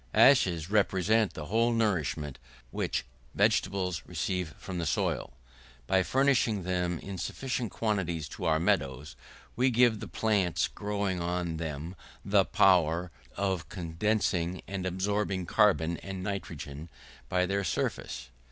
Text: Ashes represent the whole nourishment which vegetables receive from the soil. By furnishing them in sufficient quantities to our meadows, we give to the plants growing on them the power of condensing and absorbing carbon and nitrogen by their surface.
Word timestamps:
Ashes 0.15 0.71
represent 0.71 1.33
the 1.35 1.45
whole 1.45 1.71
nourishment 1.73 2.39
which 2.71 3.05
vegetables 3.35 4.01
receive 4.07 4.55
from 4.57 4.79
the 4.79 4.87
soil. 4.87 5.33
By 5.85 6.01
furnishing 6.01 6.63
them 6.63 6.97
in 6.97 7.19
sufficient 7.19 7.69
quantities 7.71 8.27
to 8.29 8.45
our 8.45 8.59
meadows, 8.59 9.15
we 9.55 9.69
give 9.69 9.91
to 9.93 9.99
the 9.99 10.07
plants 10.07 10.67
growing 10.67 11.21
on 11.21 11.57
them 11.57 11.95
the 12.25 12.45
power 12.45 13.11
of 13.37 13.69
condensing 13.69 14.63
and 14.67 14.87
absorbing 14.87 15.45
carbon 15.45 15.97
and 15.97 16.23
nitrogen 16.23 16.89
by 17.29 17.45
their 17.45 17.63
surface. 17.63 18.29